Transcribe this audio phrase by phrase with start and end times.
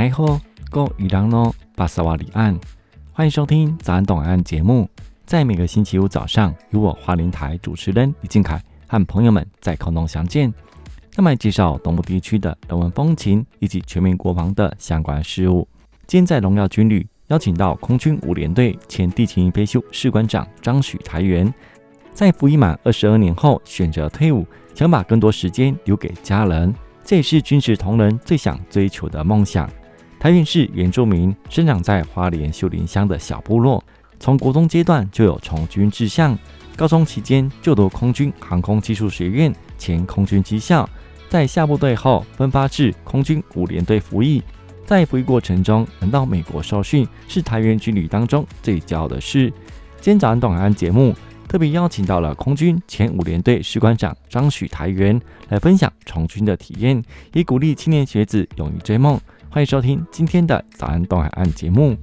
[0.00, 0.40] 大家好，
[0.70, 2.58] 各位伊朗诺巴萨瓦里岸，
[3.12, 4.88] 欢迎收听早安东岸节目。
[5.26, 10.50] 在每个星期五早上，由我花莲台主持人李俊凯和朋友们在空中相见，
[11.16, 15.68] 那么介绍东部地区的人文风情以及全民国防的相关事务。
[16.06, 21.52] 今天在荣耀军旅邀请到空军五联队前地勤飞修士官长张许台元，
[22.14, 29.68] 在服役满二十二年后选择退伍，想把更多时间留给家人，这也是军职同仁最想追求的梦想。
[30.20, 33.82] 台原是原住民，生长在花莲秀林乡的小部落。
[34.18, 36.38] 从国中阶段就有从军志向，
[36.76, 40.86] 高中期间就读空军航空技术学院前空军技校，
[41.30, 44.42] 在下部队后分发至空军五联队服役，
[44.84, 49.50] 在服役过程中能到美国受训，是台元军旅当中最骄傲的事。
[50.02, 51.14] 今天早安东海岸节目
[51.48, 55.18] 特别邀请到了空军前五联队士官长张许台元
[55.48, 59.18] 来分享从军的体验，以鼓励青年学子勇于追梦。
[59.52, 61.96] 欢迎收听今天的早安东海岸节目。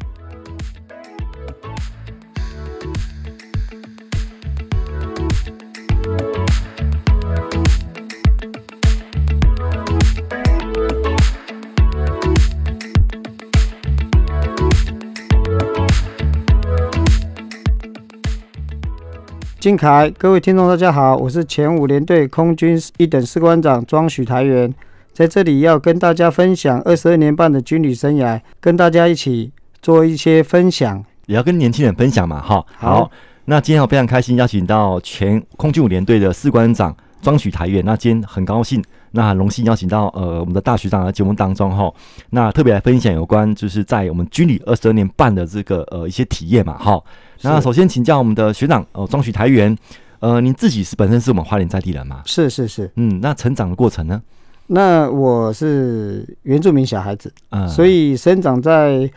[19.58, 24.74] 金凯，各位听众，大家好，我是前五联队空军一等士官长庄许台元，
[25.18, 29.52] 在这里要跟大家分享二十二年半的军旅生涯，跟大家一起
[29.82, 32.64] 做一些分享，也要跟年轻人分享嘛，哈。
[32.78, 33.10] 好，
[33.46, 38.80] 那今天我非常开心邀请到前空军五连队的士官长庄许台员，那今天很高兴。
[39.10, 41.92] 那很荣幸邀请到呃我们的大学长来节目当中哈，
[42.30, 47.02] 那特别来分享有关就是在我们军旅二十二年半的这个呃一些体验嘛哈。
[47.42, 49.76] 那首先请教我们的学长哦庄许台员，
[50.20, 52.22] 呃您自己是本身是我们花莲在地人吗？
[52.26, 54.22] 是是是，嗯，那成长的过程呢？
[54.68, 59.10] 那我是原住民小孩子，嗯，所以生长在。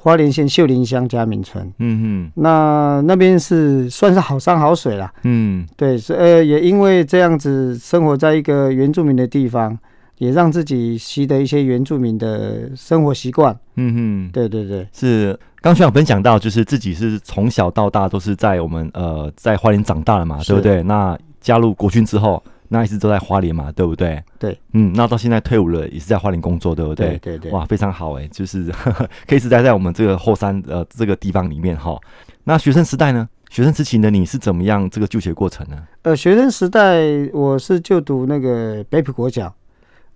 [0.00, 9.76] 花莲县秀林乡嘉明村，嗯哼，那那边是算是好山好水啦，嗯，对，是呃，也因为这样子生活在一个原住民的地方，
[10.18, 20.80] 也让自己习得一些原住民的生活习惯，嗯哼，对对对，是刚学长分享到，就是自己是从小到大都是在我们呃在花莲长大的嘛，对不对？
[20.84, 22.40] 那加入国军之后。
[22.68, 24.22] 那一直都在花莲嘛，对不对？
[24.38, 27.18] 对，嗯，那到现在退伍了，也是在花莲工作，对不对？
[27.18, 31.98] 对对对，哇，非常好哎，就是呵 呵可以一直待在我们这个后山呃这个地方里面哈。
[32.44, 33.28] 那学生时代呢？
[33.50, 35.82] 学生时期的你是怎么样这个就学过程呢？
[36.02, 37.00] 呃，学生时代
[37.32, 39.54] 我是就读那个北埔国小，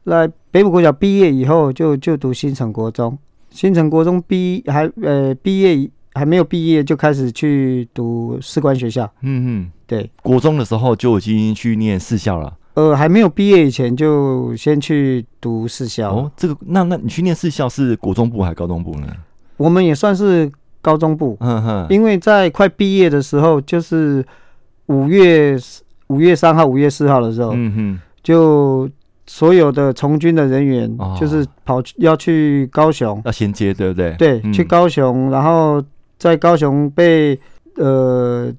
[0.04, 3.16] 那北埔国小毕业以后就就读新城国中，
[3.48, 9.70] 新城国中毕还呃毕业还没有毕业就开始去读士官学校，嗯嗯。
[9.92, 12.56] 对，国中的时候就已经去念四校了。
[12.72, 16.10] 呃，还没有毕业以前就先去读四校。
[16.10, 19.06] 哦，这个那那你去念四校是国中部还是高中部呢？
[19.58, 21.36] 我们也算是高中部。
[21.40, 24.24] 嗯哼，因为在快毕业的时候，就是
[24.86, 25.54] 五月
[26.06, 28.88] 五月三号、五月四号的时候，嗯哼，就
[29.26, 34.14] 所有的从军的人员就是跑去要去高雄，要衔接，对不对？
[34.16, 35.84] 对，嗯、去高雄，然后
[36.16, 37.38] 在高雄被
[37.76, 38.50] 呃。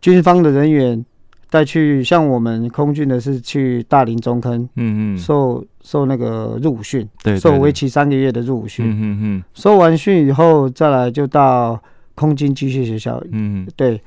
[0.00, 1.04] 军方的人员
[1.50, 11.80] 带去，像我们空军的是去大林中坑，嗯嗯，受受那个入伍训，对，受为期三个月的入伍训，嗯嗯嗯，受完训以后再来就到
[12.14, 14.00] 空军机械学校，嗯对，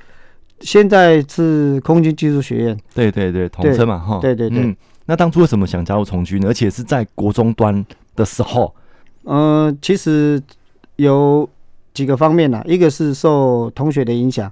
[0.60, 4.76] 现在是空军技术学院，对对对，统称嘛哈，对对对。
[5.06, 6.48] 那当初为什么想加入从军呢？
[6.48, 8.72] 而且是在国中端的时候，
[9.24, 10.40] 嗯，其实
[10.94, 11.46] 有
[11.92, 14.50] 几个方面呢，一个是受同学的影响。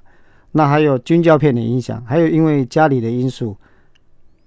[0.52, 3.56] 那还有军教片的影响，还有因为家里的因素，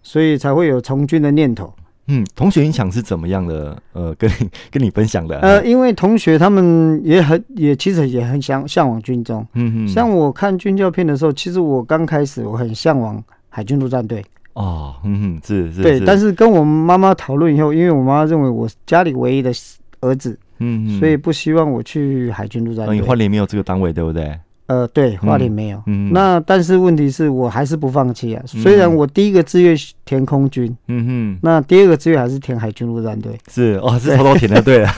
[0.02, 1.74] 所以才会有从军的念头。
[2.08, 3.82] 嗯，同学影响是怎么样的？
[3.94, 5.40] 呃，跟你 跟你分享的。
[5.40, 9.46] 呃，因为同学他们也很也其实也很想向往军中。
[9.54, 9.88] 嗯嗯。
[9.88, 14.22] 像我看军教片的时候，其实我刚开始我很向往海军陆战队。
[14.52, 15.82] 哦，嗯哼，是是。
[15.82, 19.50] 对，但是跟我妈妈讨论以后，因为我妈妈认为我家里唯一的
[20.02, 22.96] 儿子，嗯，所以不希望我去海军陆战队。
[22.96, 24.38] 你花莲没有这个单位，对不对？
[24.68, 25.78] 呃，对，花莲没有。
[25.88, 28.42] 嗯，嗯，那但是问题是我还是不放弃啊。
[28.46, 29.76] 虽然我第一个志愿
[30.06, 33.38] 填空军，嗯哼，那第二个志愿还是填海军陆战队。
[33.52, 34.90] 是哦，是偷偷填的，对 了。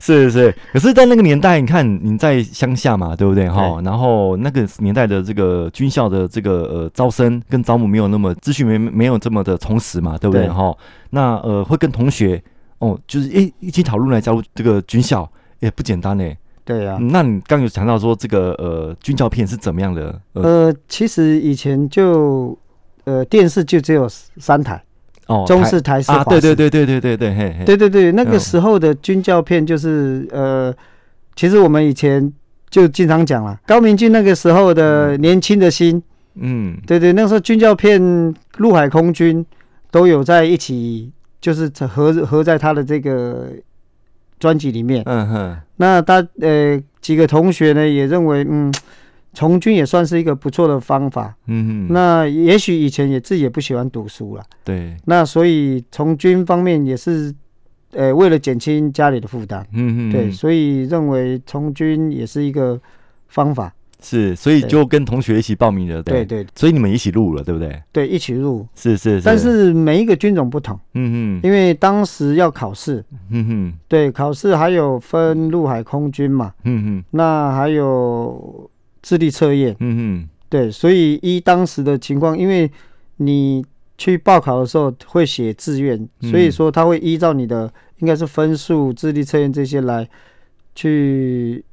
[0.00, 0.54] 是是。
[0.72, 3.48] 可是，在那个年代，你看你在乡下嘛，对不对？
[3.48, 10.48] 哈，然后那个年代的这个军校的这个呃招生跟招募没有那么资讯没没有这么的充实嘛，对不对？
[10.48, 10.76] 哈，
[11.10, 12.42] 那呃会跟同学
[12.78, 15.28] 哦，就是一一起讨论来加入这个军校，
[15.60, 16.24] 也不简单呢。
[16.68, 20.20] 对呀、啊，那你刚有讲到说这个呃军教片是怎么样的？
[20.34, 22.54] 呃，呃其实以前就
[23.04, 24.06] 呃电视就只有
[24.36, 24.78] 三台
[25.28, 27.64] 哦，中式台式，啊，对对对对对对对，嘿嘿。
[27.64, 30.74] 对对对，那个时候的军教片就是呃，
[31.34, 32.30] 其实我们以前
[32.68, 36.02] 就经常讲了，高明骏那个时候的年轻的心，
[36.34, 37.98] 嗯，对对，那时候军教片
[38.58, 39.42] 陆海空军
[39.90, 41.10] 都有在一起，
[41.40, 43.46] 就是合合在他的这个
[44.38, 48.72] 专辑里面，嗯哼，那他呃几个同学呢也认为，嗯。
[49.34, 57.32] 从军也算是一个不错的方法，嗯哼，那也许以前也自己也不喜欢读书了，对，那所以从军方面也是，
[57.92, 62.80] 呃，为了减轻家里的负担，嗯哼，对，所以认为从军也是一个
[63.28, 63.72] 方法，
[64.02, 66.24] 是，所以就跟同学一起报名了，对。
[66.24, 67.82] 对，所以你们一起入了，对不对？
[67.92, 78.70] 对，一起入，是是，但是每一个军种不同，嗯哼，因为当时要考试，嗯哼，对，考试还有分陆海空军嘛，嗯哼，那还有。
[79.00, 82.70] 智力测验，嗯哼，对，所以依当时的情况，因为
[83.18, 83.64] 你
[83.96, 90.06] 去报考的时候会写志愿，所以说他会依照你的应该是分数、智力测验这些来
[90.74, 91.64] 去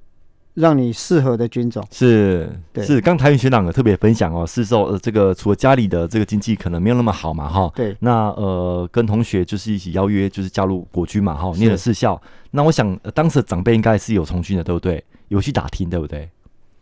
[0.55, 1.85] 让你适合的军种。
[1.91, 2.99] 是，是。
[2.99, 7.95] 刚台云学长有特别分享哦，是说呃，这个除了家里的这个经济可能没有那么好嘛，哈，对。
[7.99, 12.19] 那呃，跟同学就是一起邀约，就是加入国军嘛，哈，念了四校。
[12.51, 15.03] 那我想，呃，当时的长辈应该是有从军的，对不对？
[15.27, 16.29] 有去打听，对不对？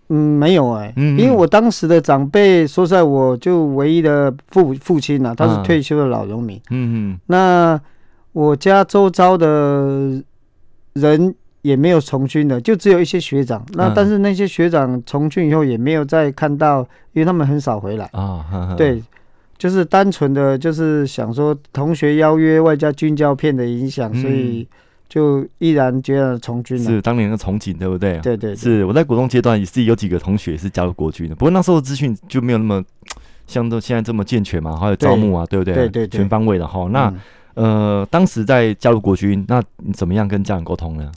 [0.09, 7.79] 嗯，没有哎、欸，嗯嗯，因为我当时的长辈，说实在，我就唯一的父父亲呐，他是退休的老农民，嗯嗯，那
[8.33, 10.21] 我家周遭的
[10.93, 11.33] 人
[11.63, 13.65] 也没有从军的，就只有一些学长。
[13.74, 16.81] 那但是那些学长从军以后也没有再看到，
[17.13, 19.01] 因为他们很少回来啊，哦、对，
[19.57, 24.68] 就是单纯的就是想说同学邀约，外加军教片的影响，所以。
[25.10, 28.13] 就毅然决然从军了，是当年的从警，对不对？
[28.21, 32.83] 对，对对，是我在国中阶段也是有几个同学是加入国军的，不过那时候资讯就没有那么
[33.45, 35.75] 像都现在这么健全嘛，还有招募啊，对，对不对？
[35.75, 36.88] 对对对，全方位的哈。
[36.89, 37.13] 那、
[37.54, 41.12] 嗯、呃，当时在加入国军，那你怎么样跟家人沟通呢？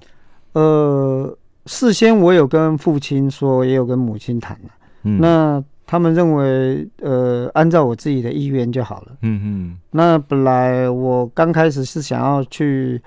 [0.59, 4.71] 呃，事先我有跟父亲说，也有跟母亲谈了，
[5.05, 9.13] 嗯、那他们认为呃，按照我自己的意愿就好了。
[9.23, 9.79] 嗯嗯。
[9.91, 13.01] 那本来我刚开始是想要去。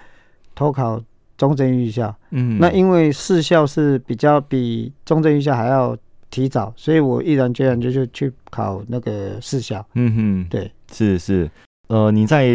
[0.55, 1.01] 投考
[1.37, 5.95] 中正预校，嗯，那因为四校是比较比中正预校还要
[6.29, 11.49] 提早，所以我毅然决然就就去考那个四校，嗯哼，对，是是，
[11.87, 12.49] 呃，你在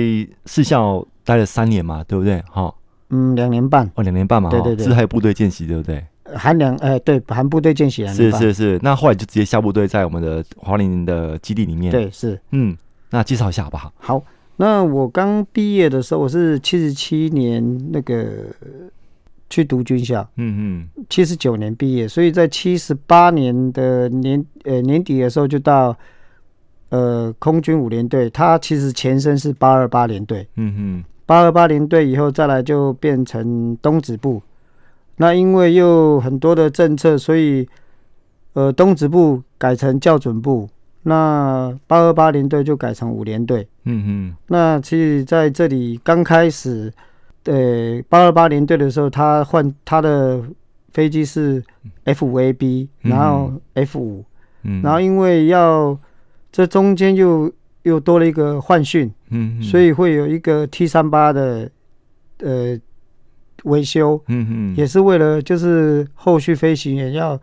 [0.44, 2.42] 四校待了三年嘛，对不对？
[2.50, 2.74] 哈，
[3.10, 6.04] 嗯，两年半，哦，两年半嘛，对对对，是还有部队见习，对不对？
[6.34, 12.76] 含两，呃，对，含部队见习，是是是，那后来就直接下部队，在我们的华林的基地里面，对，是，嗯，
[13.10, 13.92] 那介绍一下好不好？
[13.98, 14.22] 好。
[14.56, 18.46] 那我刚毕业的时候，我是七十七年那个
[19.50, 25.96] 去读军校，嗯嗯，七十九年毕业，所以在七十八年的年呃年底的时候就到
[26.90, 34.42] 呃空军五连队，它其实前身是八二八连队，嗯嗯，八二八零队以后再来就变成东子部，
[35.16, 37.68] 那因为又很多的政策，所以
[38.52, 40.68] 呃东子部改成校准部。
[41.06, 44.36] 那八二八零队就改成五连队，嗯嗯。
[44.46, 46.90] 那其实在这里刚开始，
[47.44, 50.42] 呃，八二八零队的时候，他换他的
[50.94, 51.62] 飞机是
[52.04, 54.24] F 五 AB，然后 F 五，
[54.62, 55.94] 嗯，然后因为要
[56.50, 57.52] 这中间又
[57.84, 61.70] 又多了一个换训，嗯，所以会有一个 T 三八的
[62.40, 62.78] 呃
[63.62, 67.40] 维修，嗯嗯，也是为了就是后续飞行员要。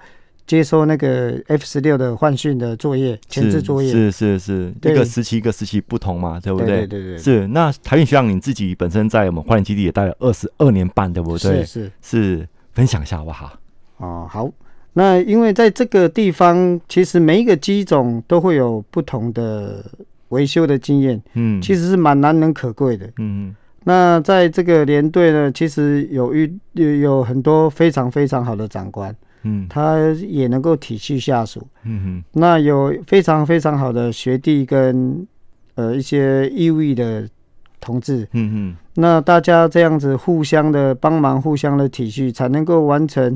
[0.47, 6.85] 接收那个 F 十六的换训的作业，前置作业是是是，一个时期一个时期不同嘛，对不对？
[6.85, 7.47] 对对对，是。
[7.47, 11.63] 那台运学长，你自己本身在我们花莲基地也待了二十二年半，对不对？
[11.63, 13.53] 是是是，分享一下好不好？
[13.97, 14.51] 哦，好。
[14.91, 19.85] 那因为在这个地方，其实每一个机种都会有不同的
[20.31, 23.55] 维修的经验，嗯，其实是蛮难能可贵的，嗯。
[23.83, 29.15] 那在这个连队呢，其实有遇有有很多非常非常好的长官。
[29.43, 29.97] 嗯，他
[30.27, 31.65] 也能够体恤下属。
[31.83, 35.25] 嗯哼，那有非常非常好的学弟跟
[35.73, 37.27] 呃一些义务役的
[37.79, 38.27] 同志。
[38.33, 43.35] 嗯哼，那大家这样子互相的帮忙，互相的体恤，才能够完成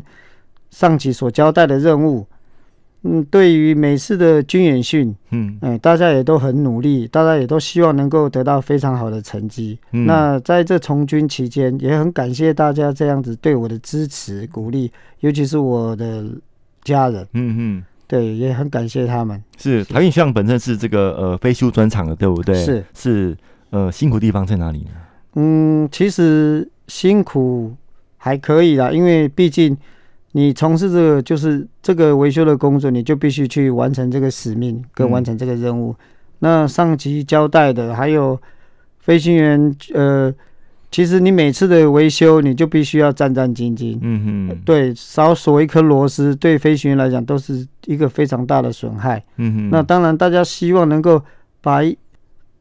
[0.69, 2.27] 上级所交代的任务。
[3.07, 9.77] 嗯，对于每次的军演训，嗯，哎，大家也都很努力，大家也都希望能够得到非常好的成绩。
[9.91, 16.25] 嗯，那在这从军期间，也很感谢大家这样子对我的支持鼓励，尤其是我的
[16.83, 17.21] 家人。
[17.33, 19.39] 嗯嗯，对，也很感谢他们。
[19.55, 22.55] 是台云学长本身是这个呃飞修专场的，对不对？
[22.55, 23.37] 是是，
[23.69, 24.91] 呃，辛苦地方在哪里呢？
[25.35, 27.71] 嗯，其实辛苦
[28.17, 29.77] 还可以啦，因为毕竟。
[30.37, 35.91] 你从事这个就是这个维修的工作，你就必须去完成这个使命跟完成这个任务。
[35.91, 36.05] 嗯、
[36.39, 38.37] 那上级交代的，还有
[38.99, 40.33] 飞行员呃。
[40.91, 43.97] 其实你每次的维修，你就必须要战战兢兢。
[44.01, 49.21] 嗯哼，对，少锁一颗螺丝，对飞行员来讲都是一个非常大的损害。
[49.35, 51.21] 嗯哼，那当然，大家希望能够
[51.59, 51.81] 把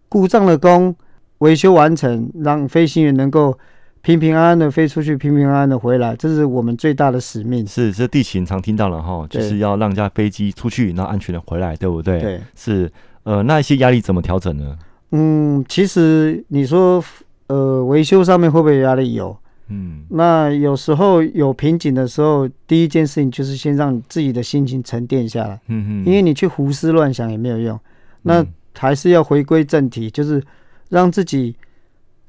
[0.08, 0.92] 故障的工
[1.38, 3.56] 维修完成，让飞行员能够
[4.04, 7.66] 平平安安的飞出去，平平安安的回来，这是我们最大的使命。
[7.66, 12.20] 是，这地勤常听到了哈，就是要让架飞机出去，然后安全的回来，对不对？
[12.20, 12.92] 对，是。
[13.24, 14.78] 呃，那一些压力怎么调整呢？
[15.10, 17.02] 嗯，其实你说。
[17.46, 19.12] 呃，维修上面会不会有压力？
[19.12, 19.36] 有，
[19.68, 27.78] 嗯，那有时候有瓶颈的时候，第一件事情就是先让自己的心情沉淀下来，嗯嗯，因为你去胡思乱想也没有用，
[28.22, 28.42] 那
[28.78, 30.42] 还是要回归正题，就是
[30.88, 31.54] 让自己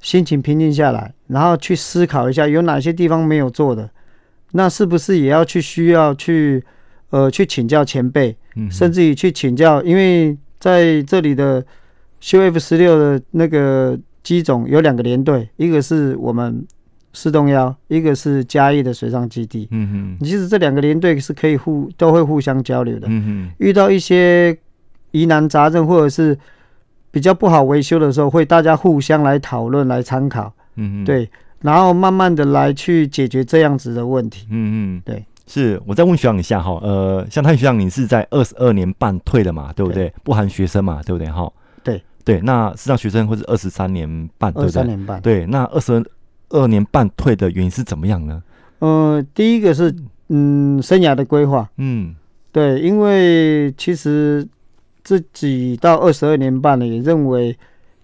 [0.00, 3.90] 心情平静下来，然后去思考一下有哪些地方没有做的，
[4.52, 6.62] 那是不是也要去需要去
[7.10, 8.36] 呃去请教前辈，
[8.70, 11.64] 甚至于去请教，因为在这里的
[12.20, 13.98] 修 F 十六的那个。
[14.26, 16.66] 机种有两个连队，一个是我们
[17.12, 19.68] 四洞幺，一个是嘉义的水上基地。
[19.70, 23.06] 嗯哼，其实这两个连队是可以互都会互相交流的。
[23.08, 24.58] 嗯哼，遇到一些
[25.12, 26.36] 疑难杂症或者是
[27.10, 30.52] 比较不好维修的时候，会大家互相来讨论来参考。
[30.76, 31.28] 嗯嗯，对，
[31.60, 34.46] 然后慢慢的来去解决这样子的问题。
[34.50, 40.08] 嗯嗯，对，是我再问学长一下哈，呃，像他学长，你是在二十二年半退的嘛，对不对？
[40.08, 41.30] 对，不含学生嘛，对不对？
[41.30, 41.50] 哈。
[41.82, 44.64] 对对，那实际上学生会是二十三年半，对不对？
[44.64, 45.20] 二十三年半。
[45.20, 46.04] 对，那二十
[46.50, 48.42] 二年半退的原因是怎么样呢？
[48.80, 49.94] 呃，第一个是
[50.28, 51.70] 嗯，生涯的规划。
[51.78, 52.14] 嗯，
[52.52, 54.46] 对，因为其实
[55.06, 57.56] 自己到二十二年半了，也认为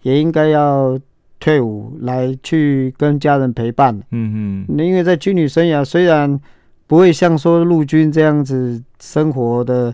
[0.03, 0.97] 也应该要
[1.41, 3.95] 退伍来去跟家人陪伴。
[4.13, 4.79] 嗯嗯。
[4.79, 6.41] 因为在军旅生涯虽然
[6.87, 9.93] 不会像说陆军这样子生活的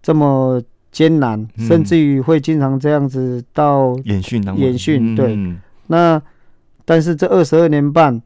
[0.00, 0.62] 这么。
[0.90, 5.34] 艰难，甚至于会经常这样子到演训当中演训，对。
[5.36, 6.20] 嗯、那
[6.84, 8.20] 但是这二十二年半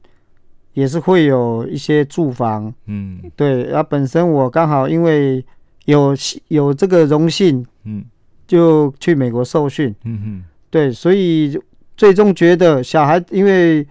[0.73, 3.65] 也是会有一些住房，嗯，对。
[3.65, 5.45] 然后本身我刚好因为
[5.87, 6.15] 有
[6.49, 8.05] 有这个荣幸，嗯，
[8.47, 10.93] 就去美国受训，嗯哼，对。
[10.93, 11.59] 所以
[11.97, 13.87] 最终觉得小孩，因为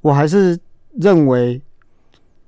[0.00, 0.58] 我还是
[0.98, 1.60] 认为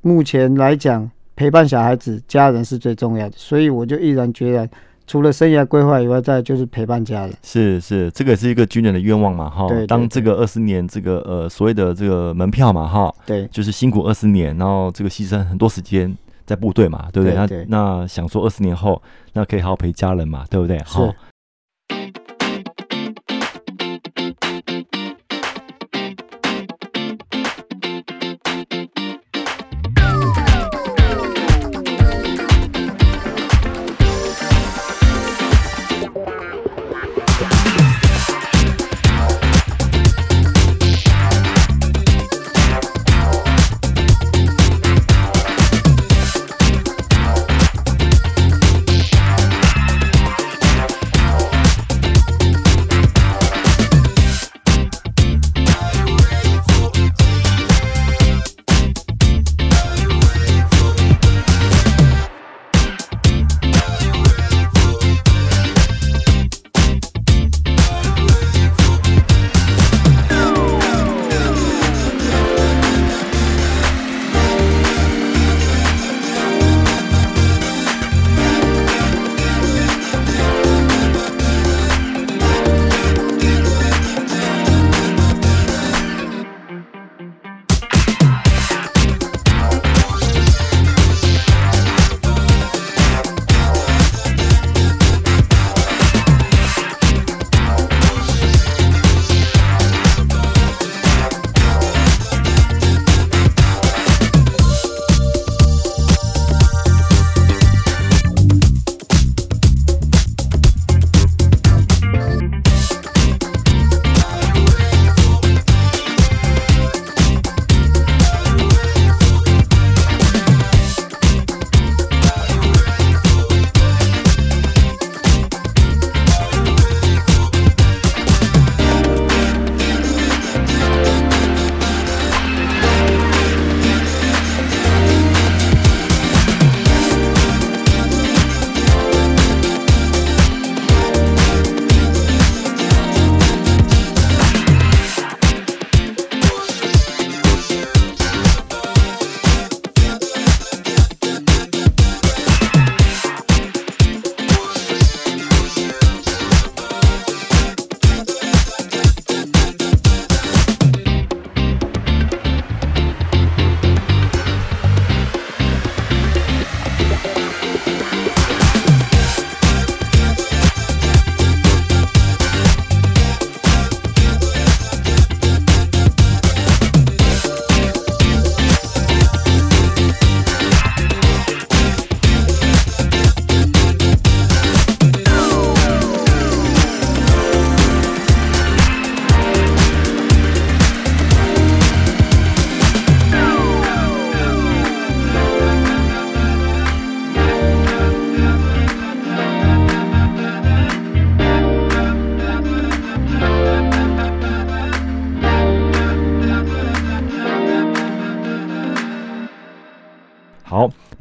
[0.01, 4.69] 目前来讲陪伴小孩子、家人是最重要的，所以我就毅然决然。
[5.05, 7.35] 除了生涯规划以外，再就是陪伴家人。
[7.43, 9.67] 是是，这个也是一个军人的愿望嘛，哈。
[9.69, 9.85] 对。
[9.87, 13.13] 当这个二十年，这个呃所谓的这个门票嘛，哈。
[13.27, 13.47] 对。
[13.49, 17.37] 就是辛苦二十年，然后这个牺牲很多时间在部队嘛，对不对？
[17.47, 19.01] 对对，那那想说二十年后，
[19.33, 20.81] 那可以好好陪家人嘛，对不对？
[20.85, 21.13] 好。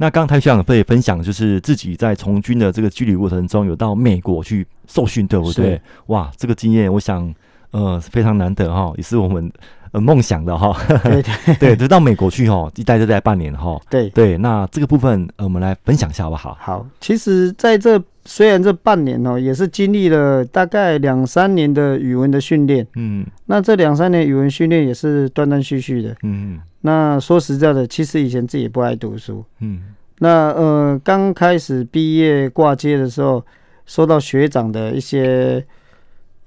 [0.02, 5.80] 那刚才学长可以分享，就是自己在从军的这个居旅过程中，有到美国去受训，对不对？
[6.06, 7.32] 哇，这个经验，我想
[7.70, 9.48] 呃非常难得哈，也是我们
[9.92, 10.76] 呃梦想的哈。
[11.04, 13.80] 对对对， 就到美国去哈，一待就待半年哈。
[13.88, 16.58] 对对，那这个部分呃我们来分享一下好不好？
[16.60, 22.86] 好，其实在这虽然这半年哦，也是经历了大概两三年的语文的训练。
[22.96, 23.26] 嗯。
[23.46, 26.14] 那这两三年语文训练也是断断续续的。
[26.22, 26.60] 嗯。
[26.84, 33.44] 那说实在的，其实以前自己也不爱读书，嗯，那呃刚开始毕业挂接的时候，
[33.86, 35.64] 受到学长的一些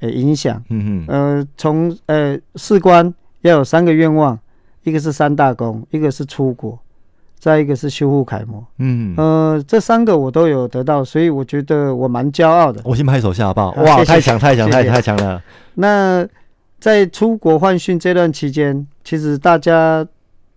[0.01, 3.13] 呃影响，嗯哼，呃从呃士官
[3.43, 4.37] 要有三个愿望，
[4.83, 6.77] 一个是三大功，一个是出国，
[7.45, 12.81] 再一个是修复楷模，嗯呃这三个我都有得到，所以我觉得我蛮骄傲的。
[12.83, 13.69] 我先拍手下好不好？
[13.83, 15.39] 哇，太强太强太太强了。
[15.75, 16.27] 那
[16.79, 20.03] 在出国换训这段期间，其实大家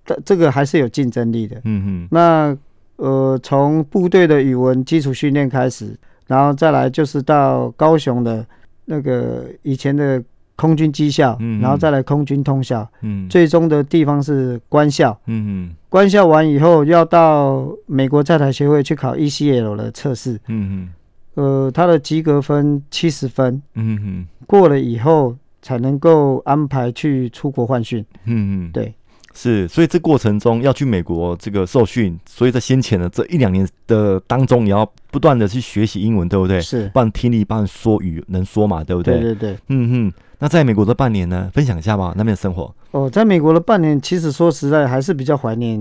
[0.06, 0.18] 的。
[0.24, 1.56] 这个还是有竞争力的。
[1.64, 2.08] 嗯嗯。
[2.10, 2.56] 那
[2.96, 5.94] 呃，从部队的语文基础训练开始，
[6.26, 8.42] 然后再来就是到高雄的
[8.86, 10.22] 那个以前的
[10.58, 15.74] 空军机校，嗯，然后再来空军通校，嗯，最终的地方是官校，嗯嗯。
[15.88, 20.88] 官校完以后，要到美国在台协会去考 ECL 的测试，嗯嗯。
[21.34, 24.26] 呃，他的及格分七十分，嗯嗯。
[24.48, 28.72] 过了以后才能够安排去出国换训，嗯嗯。
[28.72, 28.92] 对。
[29.32, 36.60] 是，所以这过程中要去美国这个受训，所以在先前的这一两年的当中，你要不断的去学习英文，对不对？
[36.60, 39.20] 是，不然听力，不然说语能说嘛，对不对？
[39.20, 40.12] 对对对，嗯哼。
[40.38, 42.74] 那在美国的半年呢，分享一下吧，那边的生活。
[42.90, 45.78] 哦，在美国的半年，其实说实在还是比较怀念，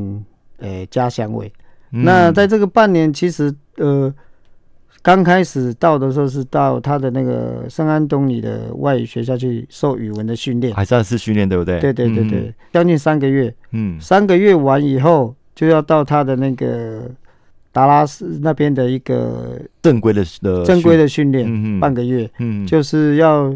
[0.60, 1.52] 诶、呃，家乡味。
[1.92, 4.14] 嗯、那在这个半年，其实呃。
[5.04, 11.80] 刚开始到的时候是到他的那个圣安东尼的外语学校去受语文的训练，还算是训练，对不对？
[11.80, 13.54] 对对对对，将近三个月。
[13.72, 17.10] 嗯，三个月完以后就要到他的那个
[17.72, 22.30] 达拉斯那边的一个正规的的正规的训练，半个月。
[22.40, 23.54] 嗯，就是要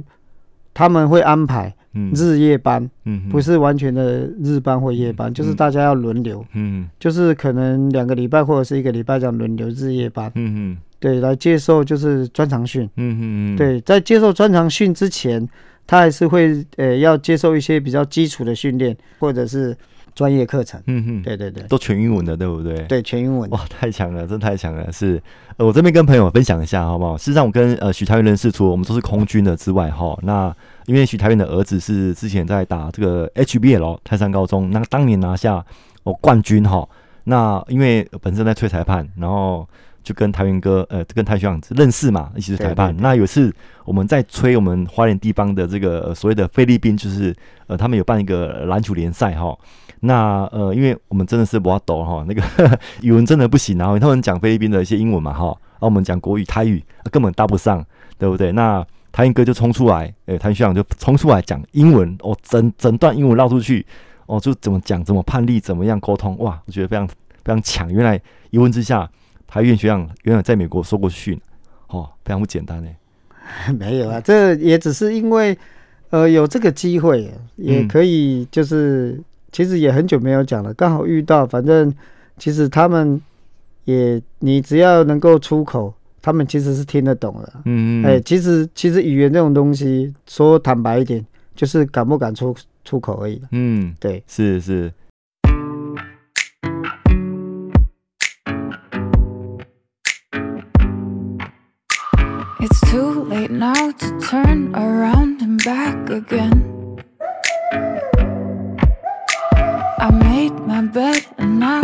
[0.73, 1.73] 他们会安排
[2.13, 6.45] 日夜班，嗯，不是完全的日班或夜班，就是大家要轮流。
[6.53, 10.31] 嗯，就是可能两个礼拜或者是一个礼拜这样轮流日夜班。
[10.35, 10.77] 嗯嗯。
[10.99, 12.83] 对，来接受就是专长训。
[12.95, 13.57] 嗯嗯嗯。
[13.57, 15.45] 对，在接受专长训之前，
[15.87, 19.75] 他还是会呃要接受一些比较基础的训练，或者是
[20.13, 20.81] 专业课程。
[20.87, 22.77] 嗯嗯，对对对，都全英文的，对不对？
[22.83, 23.49] 对，全英文。
[23.51, 24.91] 哇，太强了，真太强了！
[24.91, 25.21] 是，
[25.57, 27.17] 呃，我这边跟朋友分享一下，好不好？
[27.17, 35.63] 事实上，我跟呃许台元人士，除了我们都是空军的之外，哈，那因为许台元的儿子是之前在打这个 HBL 泰山高中，那当年拿下
[36.03, 36.87] 哦冠军哈。
[37.25, 39.67] 那因为本身在吹裁判，然后。
[40.03, 42.95] 就跟台元哥，呃，跟台学长认识嘛，一起是裁判。
[42.97, 43.53] 那有一次
[43.85, 47.35] 我们在吹我们花莲地方的这个、呃、所谓的菲律宾，就是
[47.67, 49.57] 呃，他们有办一个篮球联赛哈。
[50.01, 52.41] 那呃，因为我们真的是不要抖哈，那个
[53.01, 57.85] 语文真的不行，然后他们讲菲律宾的一些英文嘛哈，然后我们讲国语台语、啊、根本搭不上，
[58.17, 58.51] 对不对？
[58.51, 63.85] 那台元哥就冲出来，诶、欸，台学长就冲出来讲英文，哦，整整段英文绕出去，
[64.25, 67.13] 哦，就怎么讲，怎么判例，怎么样沟通，哇，我觉得非常非
[67.45, 67.91] 常强。
[67.93, 69.07] 原来一问之下。
[69.51, 71.37] 台元学长原来在美国受过训，
[71.89, 72.89] 哦，非常不简单呢。
[73.77, 75.57] 没有啊，这也只是因为，
[76.09, 81.93] 呃，有这个机会，也可以就是，嗯、其实也很久没有讲了，刚好遇到，反正
[82.37, 83.21] 其实他们
[83.83, 87.53] 也，你只要能够出口，他们其实是听得懂的。
[87.65, 88.05] 嗯嗯。
[88.05, 93.41] 哎，其实其实语言这种东西，说坦白一点，就是敢不敢出出口而已。
[93.51, 94.89] 嗯，对，是是。
[103.61, 106.57] now to turn around and back again.
[109.99, 111.80] I made my bed and now.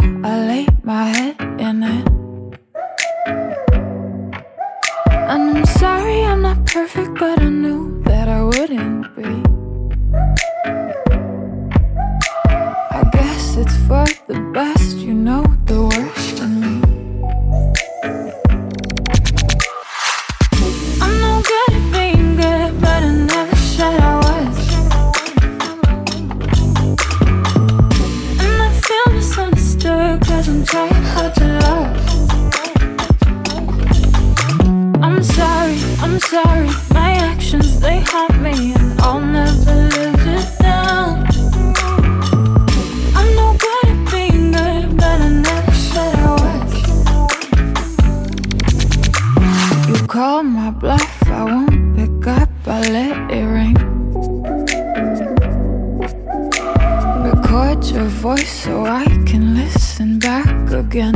[57.67, 61.15] record your voice so I can listen back again.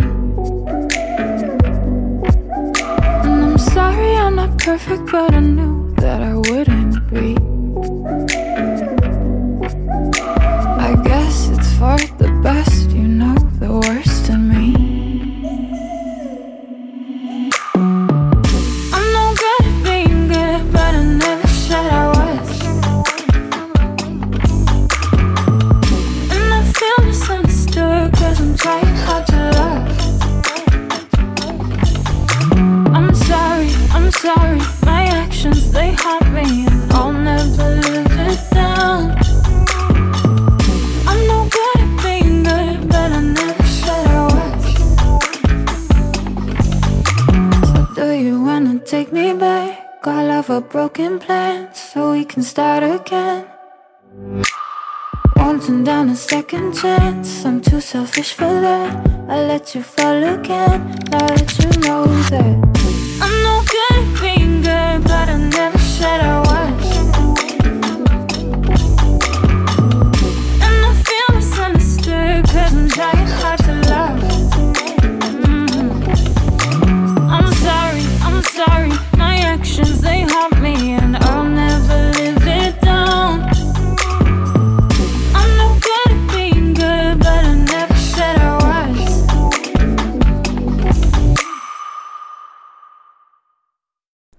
[3.23, 7.50] And I'm sorry I'm not perfect, but I knew that I wouldn't be.
[55.65, 57.45] Turn down a second chance.
[57.45, 59.07] I'm too selfish for that.
[59.29, 60.79] I let you fall again.
[61.11, 62.55] Now that you know that
[63.21, 66.97] I'm no good at being good, but I never said I was.
[70.65, 74.19] And I feel misunderstood, cause I'm trying hard to love.
[75.45, 75.89] Mhm.
[77.35, 78.93] I'm sorry, I'm sorry.
[79.15, 81.15] My actions they haunt me, and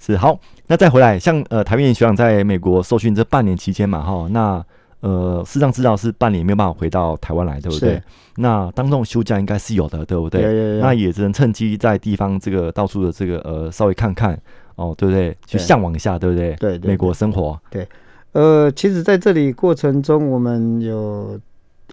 [0.04, 0.36] 是好，
[0.66, 4.64] 那再回来，像呃台湾学长在美国受训这半年期间嘛，哈，那
[4.98, 8.02] 呃事实上知道是半年没有办法回到台湾来，对不对？
[8.38, 10.42] 那当中休假应该是有的，对不对？
[10.42, 14.36] 有有有那也只能趁机在地方这个到处的这个呃稍微看看
[14.74, 15.36] 哦，对不对？
[15.46, 16.54] 去向往一下，对不对？
[16.56, 17.86] 对对对美国生活，对
[18.32, 21.38] 呃，其实在这里过程中，我们有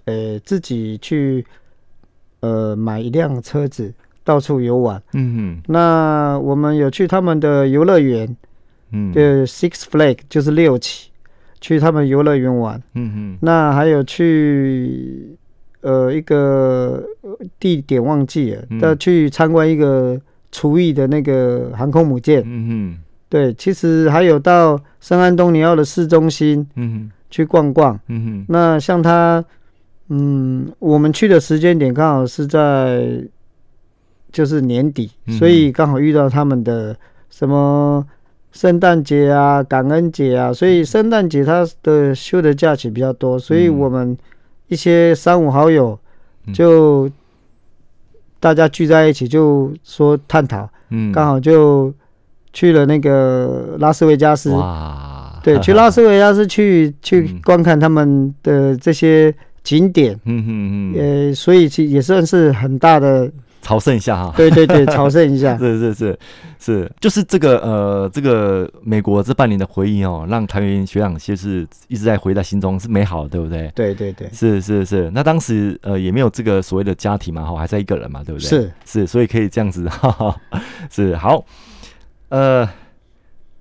[0.05, 1.45] 呃自己去
[2.39, 3.93] 呃买一辆车子
[4.29, 5.01] 到处游玩。
[5.13, 8.37] 嗯那我们有去他们的游乐园，
[8.91, 11.09] 嗯就 Six Flag 就是六旗，
[11.59, 12.79] 去他们游乐园玩。
[12.93, 15.35] 嗯嗯那还有去
[15.81, 17.03] 呃一个
[17.59, 22.43] 地点忘记了，嗯要去参观一个厨艺的那个航空母舰。
[22.45, 27.99] 嗯对，其实还有到圣安东尼奥的市中心嗯去逛逛。
[28.07, 29.43] 嗯那像他，
[30.09, 33.23] 嗯，我们去的时间点刚好是在
[34.31, 35.37] 就是年底，嗯。
[35.37, 36.95] 所以刚好遇到他们的
[37.29, 38.05] 什么
[38.51, 44.17] 圣诞节啊、感恩节啊，所以圣诞节他的休的假期比较多，所以我们
[44.67, 45.97] 一些三五好友
[46.47, 46.53] 嗯。
[46.53, 47.09] 就
[48.39, 51.11] 大家聚在一起，就说探讨，嗯。
[51.11, 51.93] 刚好就
[52.53, 54.51] 去了那个拉斯维加斯。
[54.51, 57.41] 哇，对，去拉斯维加斯去去嗯。
[57.43, 63.29] 观看他们的这些景点，嗯嗯嗯，呃，所以其也算是很大的，
[63.61, 64.33] 朝圣一下哈。
[64.35, 65.57] 对对对，朝圣一下。
[65.59, 66.19] 是是是
[66.59, 73.71] 是，就是这个呃，这个美国这半年的回忆哦，让台湾学长就是一直在回在心中，是美好的，对不对？
[73.75, 78.47] 对对对，是是是，那当时呃也没有这个所谓的家庭嘛，哈，还在一个人嘛，对不对？
[78.47, 80.35] 是是，所以可以这样子，哈哈，
[80.89, 81.45] 是好，
[82.29, 82.67] 呃，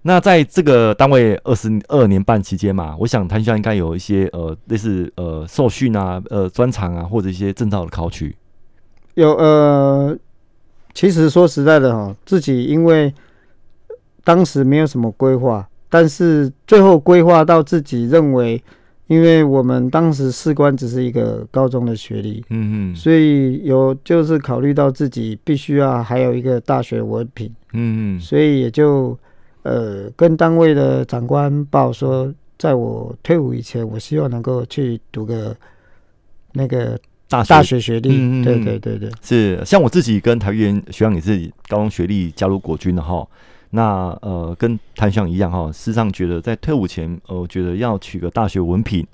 [0.02, 8.34] 那在这个单位二十二年半期间嘛，我想谭学长应该有一些呃类似呃受训啊、呃专场啊，或者一些证照的考取，
[9.18, 10.16] 有呃，
[10.94, 13.12] 其实说实在的哈，自己因为
[14.22, 18.62] 当时没有什么规划，但是最后规划到自己认为，
[19.08, 27.48] 因为我们当时士官只是一个高中的学历，嗯嗯所以有就是考虑到自己必须要还有一个大学文凭。
[27.72, 29.18] 嗯嗯所以也就
[29.64, 35.56] 呃跟单位的长官报说，在我退伍以前，我希望能够去读个
[36.52, 36.96] 那个
[37.28, 38.10] 大学大学学历。
[38.10, 43.26] 嗯对对对对，是像我自己跟台员学长也是高中学历加入国军的哈。
[43.70, 49.06] 那呃，跟谭学长一样哈，事实上觉得在退伍前，呃，我觉得要取个大学文凭，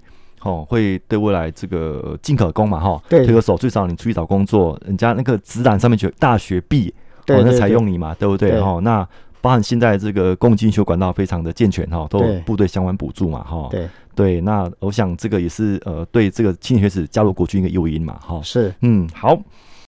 [0.43, 3.03] 哦，会对未来这个进可攻嘛哈。
[3.09, 6.95] 对推个手，最少你出去找工作，人家那个职栏上面就大学毕，哦，
[7.27, 8.53] 那对对对才用你嘛，对不对？
[8.53, 9.05] 对哈，那
[9.41, 13.67] 包含现在这个共进修管道非常的健全哈，都有部队相关补助嘛哈。
[13.73, 18.41] 对对，那我想这个也是呃，对这个青年学子加入国军一个诱因嘛哈。
[18.43, 19.39] 是嗯，好，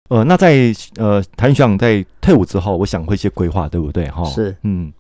[0.09, 4.09] 呃，那在呃谭学长在退伍之后，我想会一些规划，对不对？
[4.09, 4.57] 哈，是。
[4.63, 4.93] 嗯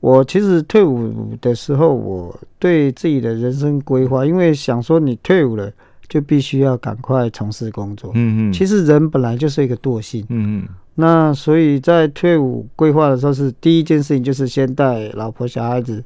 [0.00, 5.70] 我其实退伍的时候，我对自己的人生规划，因为想说你退伍了，
[6.08, 8.10] 就必须要赶快从事工作。
[8.14, 16.02] 嗯嗯，其实人本来就是一个惰性，嗯嗯那所以在退伍规划的时候，是第一件事情就是先带老婆小孩子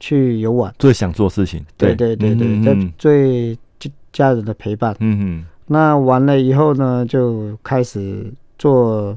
[0.00, 0.74] 去游玩。
[0.78, 4.94] 最想做事情，对对对对，在最就家人的陪伴。
[5.00, 9.16] 嗯嗯那完了以后呢，就开始做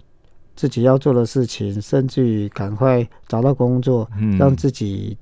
[0.55, 5.17] 自己要做的事情，甚至于赶快找到工作，嗯、让自己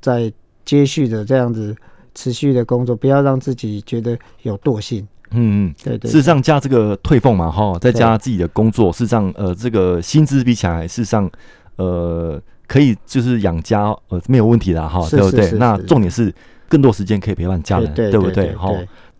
[0.00, 0.32] 在
[0.64, 1.74] 接续的这样子
[2.14, 5.06] 持续的工作，不要让自己觉得有惰性。
[5.32, 6.10] 嗯嗯，对对，对。
[6.10, 11.30] 事实上加这个退俸嘛，哈，再加自己的工作，事实上呃，这个薪资比起来，事实上
[11.76, 15.50] 呃，可以就是养家呃没有问题的哈，对不对？
[15.58, 16.32] 那重点是
[16.68, 18.54] 更多时间可以陪伴家人，对，不对？
[18.54, 18.70] 哈。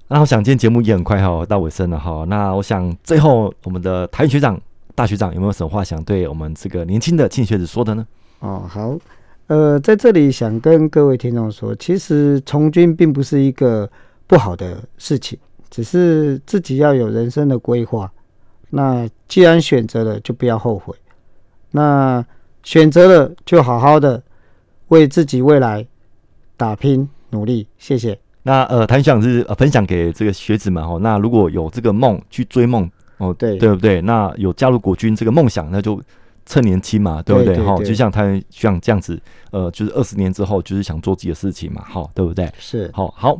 [0.06, 2.24] 那我想今天节目也很快哈到尾声了哈。
[2.28, 4.56] 那我想最后我们的台语学长。
[4.92, 8.06] 大学长有没有什么话想对我们这个年轻的庆学子说的呢？
[8.40, 8.98] 哦，好，
[9.46, 13.88] 呃，在这里想跟各位听众说，其实从军并不是一个
[14.26, 15.38] 不好的事情，
[15.70, 18.12] 只是自己要有人生的规划。
[18.68, 20.94] 那既然选择了，就不要后悔。
[21.70, 22.22] 那
[22.62, 24.22] 选择了，就好好的
[24.88, 25.86] 为自己未来
[26.56, 27.66] 打拼努力。
[27.78, 28.18] 谢谢。
[28.42, 30.98] 那呃，谭学长是呃分享给这个学子们哦。
[31.00, 32.90] 那如果有这个梦，去追梦。
[33.18, 34.00] 哦，对，对不对？
[34.00, 36.00] 那有加入国军这个梦想，那就
[36.46, 37.54] 趁年轻嘛，对不对？
[37.62, 39.20] 哈，就像他像这样子，
[39.50, 42.50] 呃，就是二十年之后，就是想做自己的事情嘛，好，对不对？
[42.58, 43.38] 是，好，好。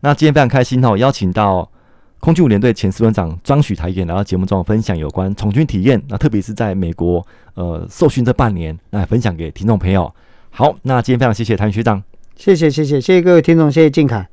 [0.00, 1.70] 那今天非常开心哈，邀请到
[2.20, 10.12] 空军五连队前司令长张许台也来到节目中分享有关从军体验，那特别是在美国呃受训这半年，来分享给听众朋友。
[10.50, 12.02] 好，那今天非常谢谢谭学长，
[12.36, 14.28] 谢谢谢谢谢谢各位听众，谢谢静凯。